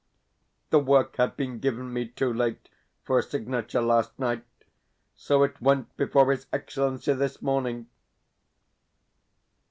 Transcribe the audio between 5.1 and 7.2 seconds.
so it went before his Excellency